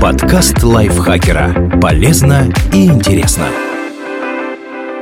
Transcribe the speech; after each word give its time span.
Подкаст 0.00 0.62
лайфхакера. 0.62 1.80
Полезно 1.80 2.52
и 2.72 2.84
интересно. 2.84 3.46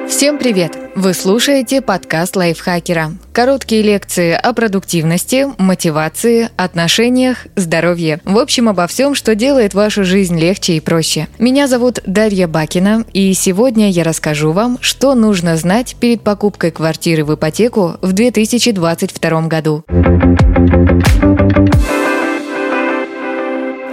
Всем 0.09 0.39
привет! 0.39 0.79
Вы 0.95 1.15
слушаете 1.15 1.83
подкаст 1.83 2.37
лайфхакера. 2.37 3.11
Короткие 3.33 3.83
лекции 3.83 4.33
о 4.33 4.53
продуктивности, 4.53 5.47
мотивации, 5.59 6.49
отношениях, 6.57 7.49
здоровье. 7.57 8.21
В 8.25 8.39
общем, 8.39 8.69
обо 8.69 8.87
всем, 8.87 9.17
что 9.17 9.35
делает 9.35 9.75
вашу 9.75 10.05
жизнь 10.05 10.39
легче 10.39 10.75
и 10.75 10.81
проще. 10.81 11.27
Меня 11.41 11.67
зовут 11.67 11.99
Дарья 12.07 12.47
Бакина, 12.47 13.05
и 13.13 13.35
сегодня 13.35 13.91
я 13.91 14.05
расскажу 14.05 14.53
вам, 14.53 14.79
что 14.81 15.17
нужно 15.17 15.57
знать 15.57 15.97
перед 15.99 16.23
покупкой 16.23 16.71
квартиры 16.71 17.25
в 17.25 17.35
ипотеку 17.35 17.97
в 18.01 18.13
2022 18.13 19.43
году. 19.49 19.85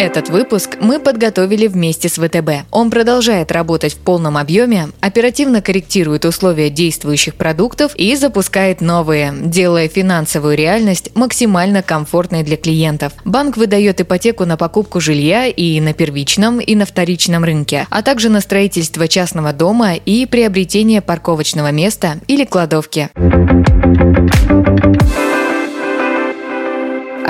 Этот 0.02 0.30
выпуск 0.30 0.78
мы 0.82 1.00
подготовили 1.00 1.68
вместе 1.68 2.10
с 2.10 2.14
ВТБ. 2.14 2.66
Он 2.72 2.90
продолжает 2.90 3.52
работать 3.52 3.94
в 3.94 3.98
полном 3.98 4.36
объеме, 4.36 4.88
оперативно 5.00 5.62
корректирует 5.62 6.26
условия 6.26 6.72
действующих 6.72 7.36
продуктов 7.36 7.96
и 7.96 8.16
запускает 8.16 8.82
новые, 8.82 9.32
делая 9.32 9.88
финансовую 9.88 10.58
реальность 10.58 11.12
максимально 11.14 11.84
комфортной 11.84 12.42
для 12.42 12.58
клиентов. 12.58 13.14
Банк 13.26 13.58
выдает 13.58 14.02
ипотеку 14.02 14.46
на 14.46 14.58
покупку 14.58 15.00
жилья 15.00 15.46
и 15.46 15.80
на 15.80 15.94
первичном, 15.94 16.60
и 16.60 16.74
на 16.74 16.88
вторичном 16.88 17.44
рынке, 17.44 17.86
а 17.92 18.02
также 18.02 18.30
на 18.30 18.42
строительство 18.42 19.08
частного 19.08 19.54
дома 19.54 19.94
и 19.94 20.26
приобретение 20.26 21.02
парковочного 21.02 21.72
места 21.72 22.16
или 22.28 22.44
кладовки. 22.44 23.12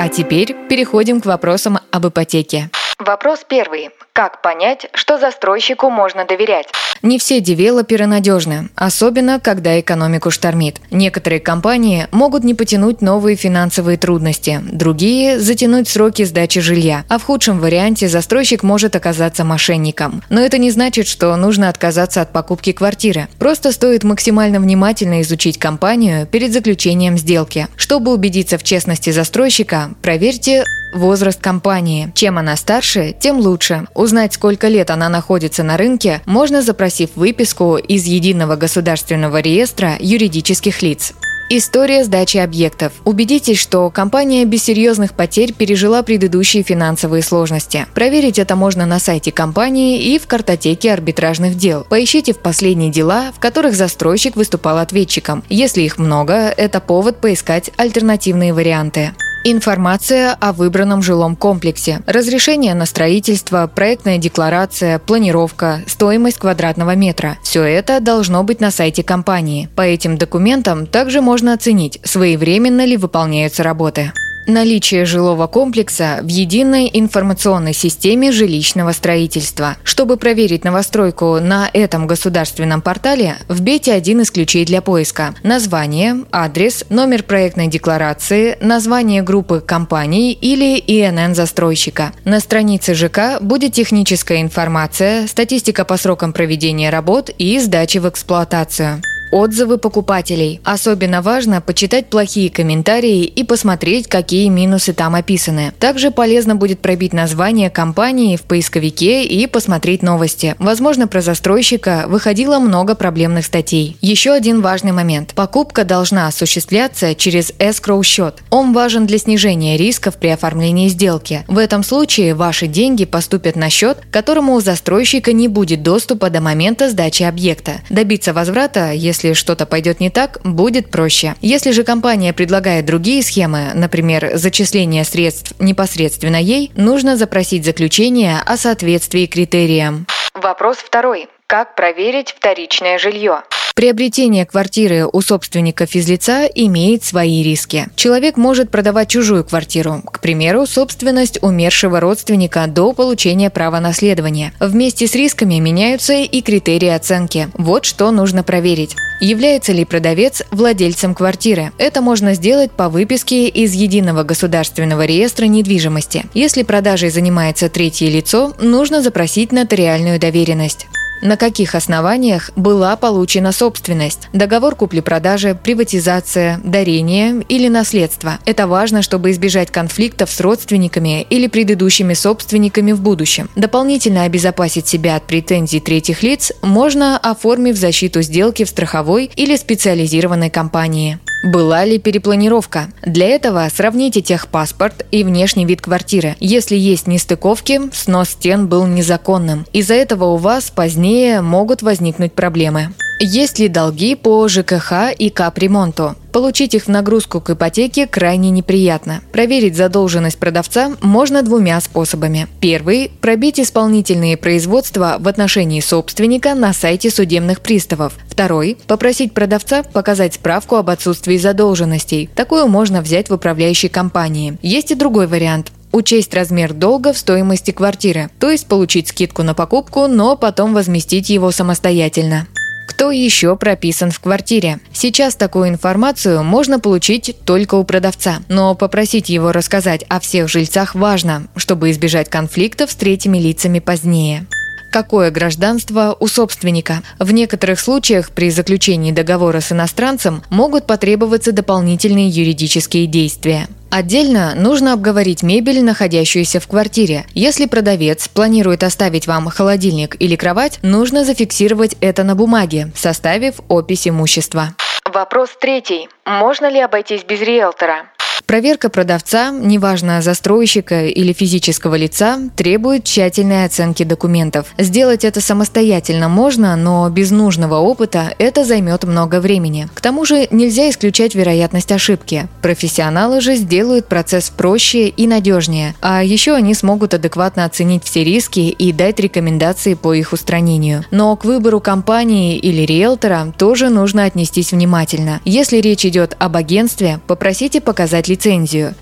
А 0.04 0.10
теперь 0.10 0.56
переходим 0.68 1.22
к 1.22 1.28
вопросам 1.28 1.78
об 1.92 2.08
ипотеке. 2.08 2.72
Вопрос 2.98 3.46
первый. 3.48 3.92
Как 4.14 4.42
понять, 4.42 4.88
что 4.94 5.18
застройщику 5.18 5.90
можно 5.90 6.26
доверять? 6.26 6.68
Не 7.02 7.18
все 7.18 7.40
девелоперы 7.40 8.08
надежны, 8.08 8.70
особенно 8.76 9.40
когда 9.40 9.80
экономику 9.80 10.32
штормит. 10.32 10.82
Некоторые 10.92 11.40
компании 11.40 12.08
могут 12.12 12.44
не 12.44 12.54
потянуть 12.54 13.02
новые 13.02 13.38
финансовые 13.38 13.98
трудности, 13.98 14.60
другие– 14.62 15.40
затянуть 15.40 15.88
сроки 15.88 16.26
сдачи 16.26 16.60
жилья, 16.60 17.06
а 17.08 17.18
в 17.18 17.24
худшем 17.24 17.60
варианте 17.60 18.10
застройщик 18.10 18.64
может 18.64 18.96
оказаться 18.98 19.46
мошенником. 19.46 20.22
Но 20.30 20.42
это 20.42 20.58
не 20.58 20.72
значит, 20.72 21.08
что 21.08 21.34
нужно 21.38 21.70
отказаться 21.70 22.22
от 22.22 22.34
покупки 22.34 22.74
квартиры. 22.74 23.30
Просто 23.40 23.72
стоит 23.72 24.04
максимально 24.04 24.60
внимательно 24.60 25.22
изучить 25.22 25.58
компанию 25.58 26.28
перед 26.28 26.52
заключением 26.52 27.18
сделки. 27.18 27.68
Чтобы 27.78 28.14
убедиться 28.14 28.58
в 28.58 28.64
честности 28.64 29.10
застройщика, 29.12 29.92
проверьте 30.02 30.66
Возраст 30.94 31.40
компании. 31.40 32.12
Чем 32.16 32.38
она 32.38 32.56
старше, 32.56 33.16
тем 33.18 33.40
лучше. 33.40 33.88
Узнать, 33.96 34.34
сколько 34.34 34.68
лет 34.68 34.90
она 34.90 35.10
находится 35.10 35.64
на 35.64 35.78
рынке, 35.78 36.22
можно 36.26 36.62
запросив 36.62 37.12
выписку 37.16 37.78
из 37.78 38.06
Единого 38.06 38.56
государственного 38.56 39.42
реестра 39.42 39.96
юридических 40.00 40.82
лиц. 40.82 41.14
История 41.54 42.06
сдачи 42.06 42.38
объектов. 42.38 42.94
Убедитесь, 43.04 43.60
что 43.60 43.90
компания 43.90 44.46
без 44.46 44.64
серьезных 44.64 45.14
потерь 45.14 45.52
пережила 45.52 46.02
предыдущие 46.02 46.64
финансовые 46.64 47.22
сложности. 47.24 47.88
Проверить 47.94 48.40
это 48.40 48.56
можно 48.56 48.86
на 48.86 49.00
сайте 49.00 49.34
компании 49.34 50.02
и 50.02 50.18
в 50.18 50.28
картотеке 50.28 50.94
арбитражных 50.94 51.58
дел. 51.58 51.86
Поищите 51.90 52.34
в 52.34 52.40
последние 52.40 52.90
дела, 52.90 53.34
в 53.36 53.42
которых 53.42 53.76
застройщик 53.76 54.38
выступал 54.38 54.78
ответчиком. 54.78 55.44
Если 55.50 55.82
их 55.82 55.98
много, 55.98 56.34
это 56.34 56.80
повод 56.80 57.20
поискать 57.20 57.70
альтернативные 57.76 58.54
варианты. 58.54 59.12
Информация 59.44 60.34
о 60.40 60.54
выбранном 60.54 61.02
жилом 61.02 61.36
комплексе, 61.36 62.02
разрешение 62.06 62.76
на 62.76 62.86
строительство, 62.86 63.66
проектная 63.66 64.20
декларация, 64.20 65.00
планировка, 65.00 65.82
стоимость 65.88 66.38
квадратного 66.38 66.96
метра. 66.96 67.40
Все 67.42 67.64
это 67.64 68.00
должно 68.02 68.44
быть 68.44 68.62
на 68.62 68.70
сайте 68.70 69.04
компании. 69.04 69.68
По 69.76 69.82
этим 69.82 70.20
документам 70.20 70.86
также 70.86 71.22
можно 71.22 71.54
оценить, 71.54 72.00
своевременно 72.04 72.86
ли 72.86 72.98
выполняются 72.98 73.64
работы. 73.64 74.14
Наличие 74.48 75.06
жилого 75.06 75.48
комплекса 75.48 76.20
в 76.24 76.28
единой 76.28 76.90
информационной 76.92 77.74
системе 77.74 78.32
жилищного 78.32 78.92
строительства. 78.92 79.78
Чтобы 79.84 80.18
проверить 80.18 80.64
новостройку 80.64 81.40
на 81.40 81.70
этом 81.72 82.08
государственном 82.08 82.82
портале, 82.82 83.38
вбейте 83.48 83.94
один 83.94 84.22
из 84.22 84.32
ключей 84.32 84.66
для 84.66 84.82
поиска. 84.82 85.36
Название, 85.44 86.26
адрес, 86.32 86.84
номер 86.90 87.24
проектной 87.24 87.68
декларации, 87.68 88.58
название 88.62 89.22
группы 89.22 89.62
компаний 89.66 90.34
или 90.34 90.80
ИНН 90.80 91.36
застройщика. 91.36 92.12
На 92.26 92.40
странице 92.40 92.96
ЖК 92.96 93.40
будет 93.42 93.74
техническая 93.74 94.42
информация, 94.42 95.28
статистика 95.28 95.86
по 95.86 95.98
срокам 95.98 96.34
проведения 96.34 96.90
работ 96.90 97.30
и 97.38 97.60
сдачи 97.60 98.00
в 98.00 98.10
эксплуатацию. 98.10 99.02
Отзывы 99.32 99.78
покупателей. 99.78 100.60
Особенно 100.66 101.22
важно 101.22 101.62
почитать 101.62 102.10
плохие 102.10 102.50
комментарии 102.50 103.24
и 103.24 103.44
посмотреть, 103.46 104.08
какие 104.08 104.50
минусы 104.50 104.92
там 104.92 105.16
описаны. 105.16 105.72
Также 105.80 106.12
полезно 106.12 106.56
будет 106.56 106.80
пробить 106.80 107.14
название 107.14 107.70
компании 107.70 108.36
в 108.36 108.42
поисковике 108.42 109.24
и 109.24 109.48
посмотреть 109.48 110.04
новости. 110.04 110.56
Возможно, 110.60 111.08
про 111.08 111.22
застройщика 111.22 112.06
выходило 112.08 112.60
много 112.60 112.94
проблемных 112.94 113.46
статей. 113.46 113.96
Еще 114.02 114.32
один 114.32 114.62
важный 114.62 114.92
момент. 114.92 115.34
Покупка 115.34 115.86
должна 115.86 116.28
осуществляться 116.28 117.16
через 117.16 117.52
escrow 117.52 118.04
счет. 118.04 118.40
Он 118.50 118.74
важен 118.74 119.06
для 119.06 119.18
снижения 119.18 119.78
рисков 119.78 120.18
при 120.18 120.28
оформлении 120.28 120.90
сделки. 120.90 121.46
В 121.48 121.58
этом 121.58 121.84
случае 121.84 122.36
ваши 122.36 122.68
деньги 122.68 123.06
поступят 123.06 123.56
на 123.56 123.70
счет, 123.70 124.00
которому 124.12 124.56
у 124.56 124.60
застройщика 124.60 125.32
не 125.32 125.48
будет 125.48 125.84
доступа 125.84 126.30
до 126.30 126.42
момента 126.42 126.90
сдачи 126.90 127.24
объекта. 127.24 127.80
Добиться 127.90 128.34
возврата, 128.34 128.92
если 128.92 129.21
если 129.22 129.34
что-то 129.34 129.66
пойдет 129.66 130.00
не 130.00 130.10
так, 130.10 130.40
будет 130.44 130.90
проще. 130.90 131.36
Если 131.42 131.72
же 131.72 131.84
компания 131.84 132.34
предлагает 132.34 132.86
другие 132.86 133.22
схемы, 133.22 133.72
например, 133.76 134.32
зачисление 134.34 135.04
средств 135.04 135.54
непосредственно 135.60 136.42
ей, 136.42 136.72
нужно 136.76 137.18
запросить 137.18 137.66
заключение 137.66 138.40
о 138.44 138.58
соответствии 138.58 139.28
критериям. 139.28 140.08
Вопрос 140.34 140.78
второй. 140.78 141.28
Как 141.46 141.76
проверить 141.76 142.34
вторичное 142.36 142.98
жилье? 142.98 143.44
Приобретение 143.76 144.46
квартиры 144.46 145.08
у 145.12 145.22
собственника 145.22 145.86
физлица 145.86 146.46
имеет 146.46 147.04
свои 147.04 147.42
риски. 147.42 147.88
Человек 147.96 148.38
может 148.38 148.70
продавать 148.70 149.10
чужую 149.10 149.44
квартиру, 149.44 150.02
к 150.06 150.20
примеру, 150.20 150.66
собственность 150.66 151.42
умершего 151.42 152.00
родственника 152.00 152.68
до 152.68 152.94
получения 152.94 153.50
права 153.50 153.80
наследования. 153.80 154.54
Вместе 154.60 155.08
с 155.08 155.16
рисками 155.16 155.60
меняются 155.60 156.14
и 156.14 156.42
критерии 156.42 156.90
оценки. 156.90 157.50
Вот 157.54 157.86
что 157.86 158.12
нужно 158.12 158.44
проверить. 158.44 158.96
Является 159.22 159.72
ли 159.72 159.86
продавец 159.86 160.42
владельцем 160.52 161.14
квартиры? 161.14 161.72
Это 161.78 162.02
можно 162.02 162.34
сделать 162.34 162.72
по 162.72 162.90
выписке 162.90 163.48
из 163.48 163.74
Единого 163.74 164.24
государственного 164.24 165.06
реестра 165.06 165.46
недвижимости. 165.46 166.26
Если 166.34 166.64
продажей 166.64 167.10
занимается 167.10 167.70
третье 167.70 168.10
лицо, 168.10 168.54
нужно 168.60 169.02
запросить 169.02 169.52
нотариальную 169.52 170.20
доверенность. 170.20 170.88
На 171.22 171.38
каких 171.38 171.76
основаниях 171.76 172.50
была 172.56 172.96
получена 172.96 173.52
собственность? 173.52 174.28
Договор 174.34 174.76
купли-продажи, 174.76 175.56
приватизация, 175.56 176.60
дарение 176.64 177.44
или 177.48 177.68
наследство. 177.68 178.40
Это 178.46 178.66
важно, 178.66 179.04
чтобы 179.04 179.32
избежать 179.32 179.70
конфликтов 179.70 180.32
с 180.32 180.42
родственниками 180.42 181.22
или 181.30 181.48
предыдущими 181.48 182.16
собственниками 182.16 182.92
в 182.92 183.02
будущем. 183.02 183.50
Дополнительно 183.56 184.24
обезопасить 184.24 184.88
себя 184.88 185.16
от 185.16 185.24
претензий 185.24 185.80
третьих 185.80 186.24
лиц 186.24 186.52
можно, 186.64 187.18
оформив 187.18 187.78
защиту 187.78 188.22
сделки 188.24 188.64
в 188.64 188.70
страховой 188.70 189.30
или 189.36 189.56
специализированной 189.56 190.50
компании. 190.50 191.20
Была 191.44 191.86
ли 191.86 191.98
перепланировка? 191.98 192.90
Для 193.04 193.28
этого 193.28 193.68
сравните 193.74 194.22
техпаспорт 194.22 195.06
и 195.10 195.24
внешний 195.24 195.66
вид 195.66 195.82
квартиры. 195.82 196.36
Если 196.40 196.76
есть 196.76 197.08
нестыковки, 197.08 197.82
снос 197.94 198.30
стен 198.30 198.68
был 198.68 198.86
незаконным. 198.86 199.66
Из-за 199.74 199.96
этого 199.96 200.26
у 200.26 200.38
вас 200.38 200.70
позднее 200.70 201.42
могут 201.42 201.82
возникнуть 201.82 202.34
проблемы. 202.34 202.94
Есть 203.24 203.60
ли 203.60 203.68
долги 203.68 204.16
по 204.16 204.48
ЖКХ 204.48 205.12
и 205.16 205.30
капремонту? 205.30 206.16
Получить 206.32 206.74
их 206.74 206.86
в 206.86 206.88
нагрузку 206.88 207.40
к 207.40 207.52
ипотеке 207.52 208.08
крайне 208.08 208.50
неприятно. 208.50 209.22
Проверить 209.32 209.78
задолженность 209.78 210.40
продавца 210.40 210.94
можно 211.02 211.44
двумя 211.44 211.80
способами. 211.82 212.48
Первый– 212.62 213.12
пробить 213.22 213.60
исполнительные 213.60 214.38
производства 214.38 215.18
в 215.20 215.28
отношении 215.28 215.82
собственника 215.82 216.56
на 216.56 216.74
сайте 216.74 217.12
судебных 217.12 217.62
приставов. 217.62 218.18
Второй– 218.28 218.76
попросить 218.88 219.36
продавца 219.36 219.84
показать 219.84 220.34
справку 220.34 220.78
об 220.78 220.90
отсутствии 220.90 221.38
задолженностей. 221.38 222.28
Такую 222.34 222.68
можно 222.70 223.04
взять 223.04 223.30
в 223.30 223.36
управляющей 223.36 223.90
компании. 223.90 224.58
Есть 224.64 224.90
и 224.90 224.96
другой 224.96 225.28
вариант 225.28 225.72
учесть 225.92 226.34
размер 226.34 226.74
долга 226.74 227.14
в 227.14 227.20
стоимости 227.20 227.70
квартиры, 227.70 228.32
то 228.40 228.50
есть 228.50 228.66
получить 228.66 229.10
скидку 229.10 229.44
на 229.44 229.54
покупку, 229.54 230.08
но 230.08 230.36
потом 230.38 230.74
возместить 230.74 231.30
его 231.30 231.52
самостоятельно. 231.52 232.48
Кто 232.92 233.10
еще 233.10 233.56
прописан 233.56 234.12
в 234.12 234.20
квартире? 234.20 234.80
Сейчас 234.92 235.36
такую 235.36 235.70
информацию 235.70 236.44
можно 236.44 236.78
получить 236.78 237.38
только 237.46 237.76
у 237.76 237.86
продавца, 237.86 238.42
но 238.50 238.76
попросить 238.76 239.30
его 239.30 239.54
рассказать 239.54 240.04
о 240.10 240.20
всех 240.20 240.50
жильцах 240.50 240.94
важно, 240.94 241.48
чтобы 241.56 241.90
избежать 241.92 242.30
конфликтов 242.30 242.92
с 242.92 242.96
третьими 242.96 243.38
лицами 243.38 243.80
позднее 243.80 244.46
какое 244.92 245.32
гражданство 245.32 246.16
у 246.20 246.28
собственника. 246.28 247.02
В 247.18 247.32
некоторых 247.32 247.80
случаях 247.80 248.30
при 248.30 248.52
заключении 248.52 249.12
договора 249.12 249.62
с 249.62 249.72
иностранцем 249.72 250.44
могут 250.50 250.86
потребоваться 250.86 251.52
дополнительные 251.52 252.28
юридические 252.28 253.08
действия. 253.08 253.68
Отдельно 253.90 254.54
нужно 254.56 254.94
обговорить 254.94 255.44
мебель, 255.44 255.84
находящуюся 255.84 256.60
в 256.60 256.68
квартире. 256.68 257.26
Если 257.34 257.66
продавец 257.66 258.28
планирует 258.28 258.84
оставить 258.84 259.28
вам 259.28 259.50
холодильник 259.50 260.16
или 260.20 260.36
кровать, 260.36 260.80
нужно 260.82 261.26
зафиксировать 261.26 261.98
это 262.00 262.24
на 262.24 262.36
бумаге, 262.36 262.92
составив 262.96 263.56
опись 263.68 264.08
имущества. 264.08 264.76
Вопрос 265.14 265.50
третий. 265.60 266.08
Можно 266.26 266.70
ли 266.70 266.80
обойтись 266.80 267.24
без 267.24 267.42
риэлтора? 267.42 268.11
Проверка 268.52 268.90
продавца, 268.90 269.50
неважно 269.50 270.22
застройщика 270.22 271.06
или 271.06 271.32
физического 271.32 271.96
лица, 271.96 272.38
требует 272.58 273.06
тщательной 273.06 273.64
оценки 273.64 274.04
документов. 274.04 274.68
Сделать 274.78 275.24
это 275.24 275.40
самостоятельно 275.40 276.28
можно, 276.28 276.76
но 276.76 277.10
без 277.10 277.32
нужного 277.32 277.76
опыта 277.76 278.36
это 278.40 278.66
займет 278.66 279.06
много 279.06 279.40
времени. 279.40 279.88
К 279.94 280.02
тому 280.02 280.26
же 280.26 280.50
нельзя 280.52 280.90
исключать 280.90 281.34
вероятность 281.34 281.94
ошибки. 281.94 282.50
Профессионалы 282.62 283.40
же 283.40 283.56
сделают 283.56 284.08
процесс 284.10 284.50
проще 284.50 285.08
и 285.08 285.28
надежнее, 285.28 285.96
а 286.02 286.22
еще 286.22 286.54
они 286.54 286.74
смогут 286.74 287.14
адекватно 287.14 287.64
оценить 287.64 288.04
все 288.04 288.26
риски 288.26 288.60
и 288.60 288.92
дать 288.92 289.22
рекомендации 289.22 289.94
по 289.94 290.14
их 290.14 290.34
устранению. 290.34 291.06
Но 291.10 291.34
к 291.38 291.46
выбору 291.46 291.80
компании 291.80 292.58
или 292.58 292.82
риэлтора 292.82 293.54
тоже 293.58 293.88
нужно 293.88 294.26
отнестись 294.26 294.74
внимательно. 294.74 295.40
Если 295.46 295.78
речь 295.78 296.06
идет 296.06 296.36
об 296.38 296.58
агентстве, 296.58 297.22
попросите 297.28 297.80
показать 297.80 298.28
лицензию. 298.28 298.41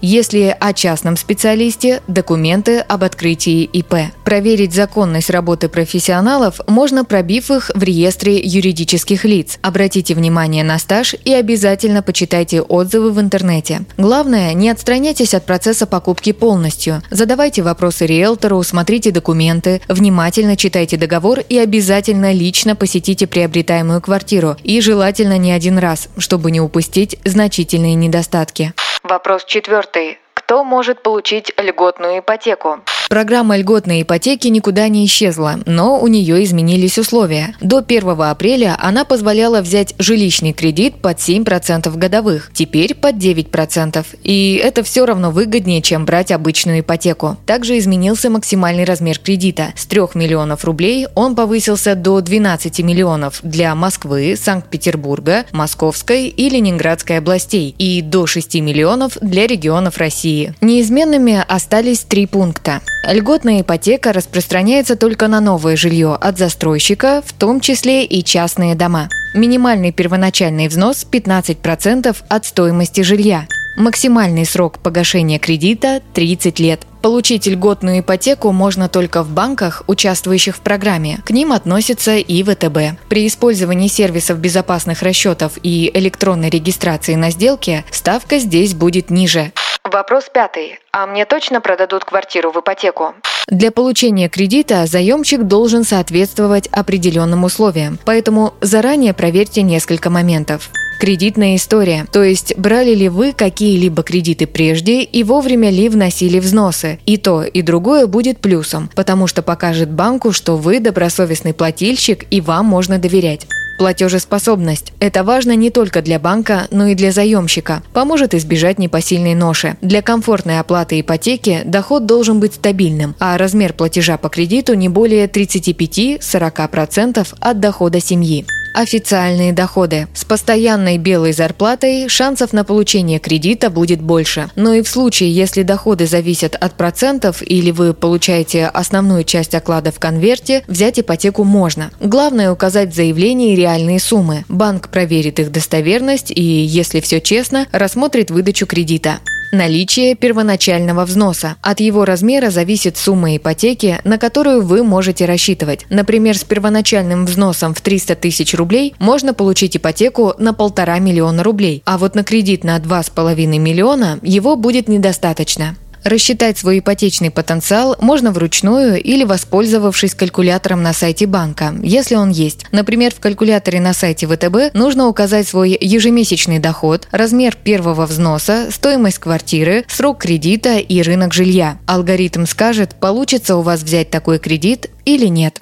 Если 0.02 0.54
о 0.60 0.74
частном 0.74 1.16
специалисте– 1.16 2.02
документы 2.10 2.80
об 2.80 3.06
открытии 3.06 3.64
ИП. 3.64 4.12
Проверить 4.26 4.74
законность 4.74 5.30
работы 5.30 5.70
профессионалов 5.70 6.60
можно, 6.68 7.06
пробив 7.06 7.50
их 7.50 7.72
в 7.74 7.82
реестре 7.82 8.38
юридических 8.38 9.24
лиц. 9.24 9.58
Обратите 9.62 10.14
внимание 10.14 10.66
на 10.66 10.78
стаж 10.78 11.16
и 11.24 11.34
обязательно 11.34 12.02
почитайте 12.02 12.62
отзывы 12.62 13.14
в 13.14 13.22
интернете. 13.22 13.84
Главное, 13.98 14.54
не 14.54 14.70
отстраняйтесь 14.70 15.34
от 15.34 15.46
процесса 15.46 15.86
покупки 15.86 16.34
полностью. 16.34 17.02
Задавайте 17.10 17.62
вопросы 17.62 18.06
риэлтору, 18.06 18.62
смотрите 18.64 19.12
документы, 19.12 19.82
внимательно 19.88 20.58
читайте 20.58 20.98
договор 20.98 21.40
и 21.48 21.58
обязательно 21.58 22.34
лично 22.34 22.76
посетите 22.76 23.26
приобретаемую 23.26 24.02
квартиру. 24.02 24.58
И 24.66 24.82
желательно 24.82 25.38
не 25.38 25.54
один 25.54 25.78
раз, 25.78 26.10
чтобы 26.18 26.52
не 26.52 26.60
упустить 26.60 27.18
значительные 27.24 27.96
недостатки. 27.96 28.74
Вопрос 29.10 29.44
четвертый. 29.46 30.20
Кто 30.50 30.64
может 30.64 31.04
получить 31.04 31.54
льготную 31.60 32.22
ипотеку? 32.22 32.80
Программа 33.10 33.58
льготной 33.58 34.04
ипотеки 34.04 34.48
никуда 34.50 34.88
не 34.88 35.04
исчезла, 35.06 35.60
но 35.66 36.00
у 36.00 36.08
нее 36.08 36.44
изменились 36.44 37.00
условия. 37.00 37.56
До 37.60 37.80
1 37.80 38.22
апреля 38.22 38.78
она 38.80 39.04
позволяла 39.04 39.62
взять 39.62 39.96
жилищный 39.98 40.54
кредит 40.54 41.02
под 41.02 41.18
7% 41.18 41.92
годовых, 41.98 42.52
теперь 42.54 42.94
под 42.94 43.16
9%. 43.16 44.06
И 44.22 44.62
это 44.64 44.84
все 44.84 45.08
равно 45.08 45.32
выгоднее, 45.32 45.82
чем 45.82 46.06
брать 46.06 46.32
обычную 46.32 46.82
ипотеку. 46.82 47.38
Также 47.48 47.80
изменился 47.80 48.30
максимальный 48.30 48.84
размер 48.84 49.18
кредита. 49.18 49.74
С 49.76 49.88
3 49.88 50.02
миллионов 50.14 50.64
рублей 50.64 51.08
он 51.16 51.36
повысился 51.36 51.96
до 51.96 52.22
12 52.22 52.80
миллионов 52.82 53.40
для 53.42 53.74
Москвы, 53.74 54.36
Санкт-Петербурга, 54.36 55.46
Московской 55.52 56.28
и 56.28 56.50
Ленинградской 56.50 57.18
областей 57.18 57.74
и 57.80 58.04
до 58.04 58.28
6 58.28 58.54
миллионов 58.62 59.18
для 59.20 59.48
регионов 59.48 59.98
России. 59.98 60.39
Неизменными 60.62 61.44
остались 61.48 62.02
три 62.02 62.26
пункта. 62.26 62.82
Льготная 63.08 63.62
ипотека 63.62 64.14
распространяется 64.14 64.96
только 64.96 65.28
на 65.28 65.40
новое 65.40 65.76
жилье 65.76 66.16
от 66.16 66.38
застройщика, 66.38 67.22
в 67.26 67.34
том 67.34 67.60
числе 67.60 68.06
и 68.06 68.24
частные 68.24 68.76
дома. 68.76 69.10
Минимальный 69.34 69.92
первоначальный 69.92 70.68
взнос 70.68 71.06
15% 71.10 72.16
от 72.28 72.46
стоимости 72.46 73.02
жилья. 73.02 73.48
Максимальный 73.78 74.46
срок 74.46 74.80
погашения 74.80 75.40
кредита– 75.40 76.02
30 76.14 76.60
лет. 76.60 76.82
Получить 77.02 77.48
льготную 77.48 78.02
ипотеку 78.02 78.52
можно 78.52 78.90
только 78.90 79.24
в 79.24 79.30
банках, 79.30 79.84
участвующих 79.88 80.58
в 80.58 80.60
программе. 80.60 81.20
К 81.26 81.32
ним 81.32 81.54
относится 81.54 82.18
и 82.18 82.44
ВТБ. 82.44 83.00
При 83.08 83.26
использовании 83.26 83.88
сервисов 83.88 84.40
безопасных 84.40 85.02
расчетов 85.02 85.54
и 85.64 85.90
электронной 85.94 86.50
регистрации 86.50 87.16
на 87.16 87.32
сделке 87.32 87.86
ставка 87.90 88.40
здесь 88.40 88.74
будет 88.74 89.10
ниже. 89.10 89.54
Вопрос 90.00 90.30
пятый. 90.34 90.80
А 90.94 91.06
мне 91.08 91.26
точно 91.26 91.60
продадут 91.60 92.06
квартиру 92.06 92.54
в 92.54 92.60
ипотеку? 92.62 93.16
Для 93.48 93.70
получения 93.70 94.30
кредита 94.30 94.86
заемщик 94.86 95.44
должен 95.44 95.84
соответствовать 95.84 96.68
определенным 96.68 97.44
условиям, 97.44 98.00
поэтому 98.06 98.54
заранее 98.62 99.14
проверьте 99.14 99.62
несколько 99.62 100.10
моментов. 100.10 100.70
Кредитная 101.02 101.58
история, 101.58 102.06
то 102.14 102.24
есть 102.24 102.58
брали 102.58 102.94
ли 102.94 103.10
вы 103.10 103.34
какие-либо 103.34 104.04
кредиты 104.04 104.48
прежде 104.48 105.02
и 105.02 105.22
вовремя 105.26 105.70
ли 105.70 105.90
вносили 105.90 106.40
взносы. 106.40 107.00
И 107.06 107.18
то, 107.18 107.44
и 107.44 107.62
другое 107.62 108.08
будет 108.08 108.40
плюсом, 108.40 108.90
потому 108.96 109.28
что 109.28 109.42
покажет 109.42 109.92
банку, 109.92 110.32
что 110.32 110.56
вы 110.56 110.80
добросовестный 110.80 111.54
плательщик 111.54 112.26
и 112.32 112.40
вам 112.40 112.68
можно 112.68 113.00
доверять. 113.00 113.48
Платежеспособность. 113.80 114.92
Это 115.00 115.24
важно 115.24 115.56
не 115.56 115.70
только 115.70 116.02
для 116.02 116.20
банка, 116.20 116.68
но 116.70 116.88
и 116.88 116.96
для 116.96 117.14
заемщика. 117.14 117.82
Поможет 117.94 118.34
избежать 118.34 118.78
непосильной 118.78 119.36
ноши. 119.36 119.78
Для 119.80 120.02
комфортной 120.02 120.60
оплаты 120.60 121.00
ипотеки 121.00 121.62
доход 121.64 122.06
должен 122.06 122.42
быть 122.42 122.56
стабильным, 122.56 123.16
а 123.20 123.38
размер 123.38 123.72
платежа 123.72 124.18
по 124.18 124.28
кредиту 124.28 124.74
не 124.74 124.90
более 124.90 125.28
35-40% 125.28 127.26
от 127.40 127.60
дохода 127.62 128.02
семьи. 128.02 128.46
Официальные 128.74 129.52
доходы. 129.52 130.08
С 130.14 130.24
постоянной 130.26 130.98
белой 130.98 131.34
зарплатой 131.34 132.08
шансов 132.08 132.54
на 132.54 132.64
получение 132.64 133.20
кредита 133.20 133.70
будет 133.70 134.02
больше. 134.02 134.50
Но 134.56 134.74
и 134.74 134.82
в 134.82 134.88
случае, 134.88 135.34
если 135.34 135.64
доходы 135.64 136.06
зависят 136.06 136.56
от 136.56 136.76
процентов 136.76 137.42
или 137.42 137.72
вы 137.72 137.94
получаете 137.94 138.68
основную 138.68 139.24
часть 139.24 139.56
оклада 139.56 139.92
в 139.92 140.00
конверте, 140.00 140.64
взять 140.68 141.00
ипотеку 141.00 141.44
можно. 141.44 141.92
Главное 142.00 142.52
указать 142.52 142.92
в 142.92 142.96
заявлении 142.96 143.56
реальные 143.56 144.00
суммы. 144.00 144.46
Банк 144.48 144.90
проверит 144.90 145.40
их 145.40 145.52
достоверность 145.52 146.32
и, 146.32 146.42
если 146.42 147.00
все 147.00 147.20
честно, 147.20 147.68
рассмотрит 147.72 148.32
выдачу 148.32 148.66
кредита. 148.66 149.20
Наличие 149.52 150.14
первоначального 150.14 151.06
взноса. 151.06 151.56
От 151.62 151.80
его 151.80 152.06
размера 152.06 152.52
зависит 152.52 152.98
сумма 152.98 153.36
ипотеки, 153.36 154.00
на 154.04 154.20
которую 154.20 154.62
вы 154.62 154.84
можете 154.84 155.26
рассчитывать. 155.26 155.88
Например, 155.90 156.38
с 156.38 156.44
первоначальным 156.44 157.26
взносом 157.26 157.74
в 157.74 157.82
300 157.82 158.16
тысяч 158.16 158.54
рублей 158.54 158.94
можно 159.00 159.34
получить 159.34 159.76
ипотеку 159.76 160.36
на 160.38 160.54
полтора 160.54 161.00
миллиона 161.00 161.42
рублей, 161.44 161.82
а 161.86 161.98
вот 161.98 162.14
на 162.14 162.24
кредит 162.24 162.64
на 162.64 162.78
2,5 162.78 163.58
миллиона 163.58 164.20
его 164.22 164.56
будет 164.56 164.88
недостаточно. 164.88 165.76
Рассчитать 166.10 166.58
свой 166.58 166.80
ипотечный 166.80 167.30
потенциал 167.30 167.96
можно 168.02 168.32
вручную 168.32 169.00
или 169.00 169.24
воспользовавшись 169.24 170.16
калькулятором 170.16 170.82
на 170.82 170.92
сайте 170.92 171.28
банка, 171.28 171.76
если 171.84 172.16
он 172.16 172.32
есть. 172.32 172.66
Например, 172.72 173.14
в 173.14 173.20
калькуляторе 173.20 173.80
на 173.80 173.94
сайте 173.94 174.26
ВТБ 174.26 174.74
нужно 174.74 175.08
указать 175.08 175.48
свой 175.48 175.78
ежемесячный 175.80 176.58
доход, 176.58 177.08
размер 177.12 177.56
первого 177.56 178.08
взноса, 178.08 178.70
стоимость 178.72 179.20
квартиры, 179.20 179.86
срок 179.88 180.24
кредита 180.24 180.78
и 180.78 181.00
рынок 181.04 181.32
жилья. 181.32 181.78
Алгоритм 181.86 182.48
скажет, 182.48 182.96
получится 182.96 183.56
у 183.56 183.62
вас 183.62 183.84
взять 183.84 184.10
такой 184.10 184.40
кредит 184.40 184.90
или 185.06 185.28
нет. 185.28 185.62